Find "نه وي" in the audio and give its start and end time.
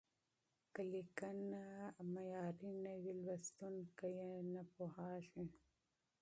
2.83-3.13